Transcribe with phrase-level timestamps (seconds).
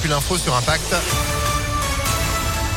[0.00, 1.39] puis l'info sur Impact.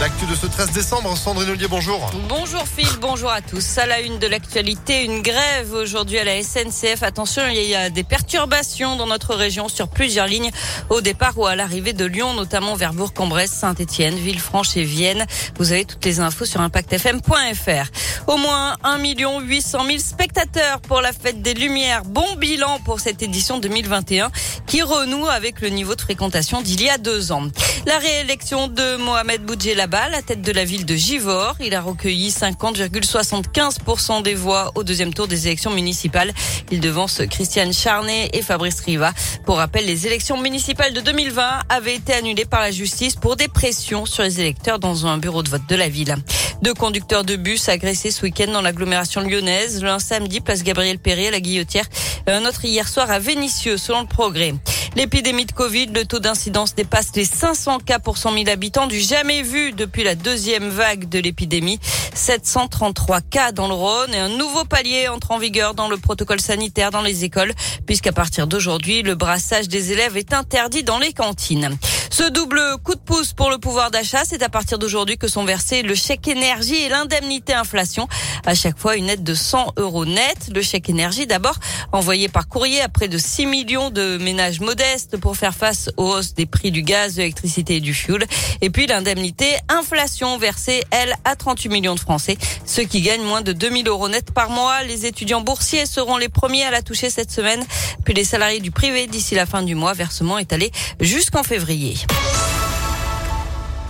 [0.00, 2.08] L'actu de ce 13 décembre, Sandrine Ollier, bonjour.
[2.28, 3.78] Bonjour Phil, bonjour à tous.
[3.78, 7.02] À la une de l'actualité, une grève aujourd'hui à la SNCF.
[7.02, 10.52] Attention, il y a des perturbations dans notre région sur plusieurs lignes
[10.88, 15.26] au départ ou à l'arrivée de Lyon, notamment vers Bourg-en-Bresse, Saint-Etienne, Villefranche et Vienne.
[15.58, 17.90] Vous avez toutes les infos sur impactfm.fr.
[18.28, 18.98] Au moins 1
[19.40, 22.04] 800 000 spectateurs pour la fête des Lumières.
[22.04, 24.30] Bon bilan pour cette édition 2021
[24.68, 27.48] qui renoue avec le niveau de fréquentation d'il y a deux ans.
[27.86, 31.56] La réélection de Mohamed Boudjela la tête de la ville de Givor.
[31.60, 36.32] Il a recueilli 50,75% des voix au deuxième tour des élections municipales.
[36.70, 39.12] Il devance Christiane Charnet et Fabrice Riva.
[39.46, 43.48] Pour rappel, les élections municipales de 2020 avaient été annulées par la justice pour des
[43.48, 46.14] pressions sur les électeurs dans un bureau de vote de la ville.
[46.60, 49.82] Deux conducteurs de bus agressés ce week-end dans l'agglomération lyonnaise.
[49.82, 51.86] L'un samedi, place Gabriel Perrier, la Guillotière.
[52.26, 54.54] Un autre hier soir à Vénissieux, selon le progrès.
[54.96, 59.00] L'épidémie de Covid, le taux d'incidence dépasse les 500 cas pour 100 000 habitants du
[59.00, 61.78] jamais vu depuis la deuxième vague de l'épidémie.
[62.14, 66.40] 733 cas dans le Rhône et un nouveau palier entre en vigueur dans le protocole
[66.40, 67.52] sanitaire dans les écoles
[67.86, 71.76] puisqu'à partir d'aujourd'hui, le brassage des élèves est interdit dans les cantines.
[72.10, 75.44] Ce double coup de pouce pour le pouvoir d'achat, c'est à partir d'aujourd'hui que sont
[75.44, 78.08] versés le chèque énergie et l'indemnité inflation.
[78.46, 80.50] À chaque fois, une aide de 100 euros net.
[80.54, 81.56] Le chèque énergie, d'abord,
[81.92, 86.14] envoyé par courrier à près de 6 millions de ménages modestes pour faire face aux
[86.14, 88.26] hausses des prix du gaz, de l'électricité et du fuel.
[88.62, 92.38] Et puis l'indemnité inflation versée, elle, à 38 millions de Français.
[92.64, 94.82] Ceux qui gagnent moins de 2000 euros net par mois.
[94.82, 97.64] Les étudiants boursiers seront les premiers à la toucher cette semaine.
[98.04, 99.92] Puis les salariés du privé d'ici la fin du mois.
[99.92, 101.97] Versement étalé jusqu'en février.
[102.06, 102.57] Paris.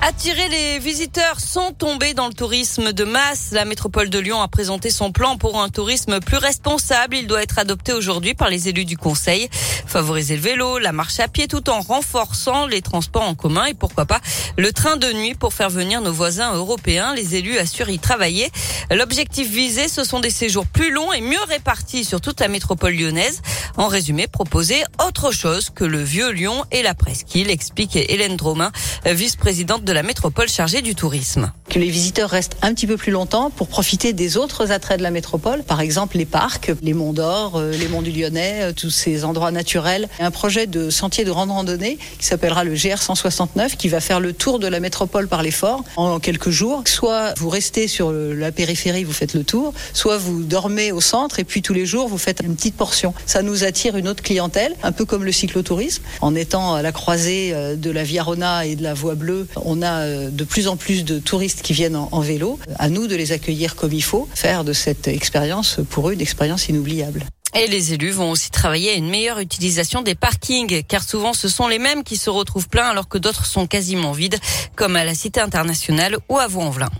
[0.00, 3.48] Attirer les visiteurs sans tomber dans le tourisme de masse.
[3.50, 7.16] La métropole de Lyon a présenté son plan pour un tourisme plus responsable.
[7.16, 9.48] Il doit être adopté aujourd'hui par les élus du conseil.
[9.86, 13.74] Favoriser le vélo, la marche à pied tout en renforçant les transports en commun et
[13.74, 14.20] pourquoi pas
[14.56, 17.12] le train de nuit pour faire venir nos voisins européens.
[17.16, 18.50] Les élus assurent y travailler.
[18.92, 22.94] L'objectif visé, ce sont des séjours plus longs et mieux répartis sur toute la métropole
[22.94, 23.42] lyonnaise.
[23.76, 28.70] En résumé, proposer autre chose que le vieux Lyon et la presqu'île, explique Hélène Dromain,
[29.04, 31.50] vice-présidente de la métropole chargée du tourisme.
[31.78, 35.12] Les visiteurs restent un petit peu plus longtemps pour profiter des autres attraits de la
[35.12, 38.90] métropole, par exemple les parcs, les monts d'Or, euh, les monts du Lyonnais, euh, tous
[38.90, 40.08] ces endroits naturels.
[40.18, 44.18] Un projet de sentier de grande randonnée qui s'appellera le GR 169 qui va faire
[44.18, 46.82] le tour de la métropole par l'effort en quelques jours.
[46.86, 51.38] Soit vous restez sur la périphérie, vous faites le tour, soit vous dormez au centre
[51.38, 53.14] et puis tous les jours vous faites une petite portion.
[53.24, 56.02] Ça nous attire une autre clientèle, un peu comme le cyclotourisme.
[56.22, 59.46] En étant à la croisée euh, de la Via Rona et de la Voie Bleue,
[59.64, 62.58] on a de plus en plus de touristes qui viennent en, vélo.
[62.78, 66.20] À nous de les accueillir comme il faut, faire de cette expérience pour eux une
[66.20, 67.24] expérience inoubliable.
[67.54, 71.48] Et les élus vont aussi travailler à une meilleure utilisation des parkings, car souvent ce
[71.48, 74.38] sont les mêmes qui se retrouvent pleins alors que d'autres sont quasiment vides,
[74.76, 76.90] comme à la Cité internationale ou à Vaux-en-Velin.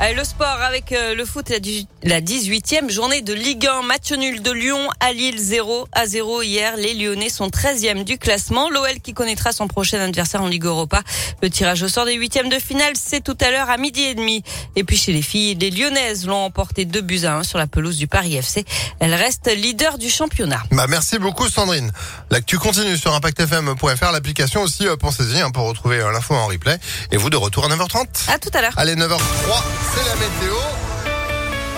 [0.00, 1.52] Allez, le sport avec euh, le foot,
[2.04, 3.82] la 18e journée de Ligue 1.
[3.82, 6.76] Match nul de Lyon à Lille 0 à 0 hier.
[6.76, 8.70] Les Lyonnais sont 13e du classement.
[8.70, 11.02] L'OL qui connaîtra son prochain adversaire en Ligue Europa.
[11.42, 14.14] Le tirage au sort des huitièmes de finale, c'est tout à l'heure à midi et
[14.14, 14.44] demi.
[14.76, 17.66] Et puis chez les filles, les Lyonnaises l'ont emporté 2 buts à 1 sur la
[17.66, 18.64] pelouse du Paris FC.
[19.00, 20.62] Elles restent leader du championnat.
[20.70, 21.90] Bah merci beaucoup Sandrine.
[22.30, 24.12] L'actu continue sur impactfm.fr.
[24.12, 26.78] L'application aussi, euh, pensez-y hein, pour retrouver euh, l'info en replay.
[27.10, 28.30] Et vous de retour à 9h30.
[28.32, 28.74] À tout à l'heure.
[28.76, 30.87] Allez, 9h03 c'est la météo.